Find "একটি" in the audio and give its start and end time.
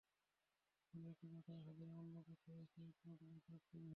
1.09-1.25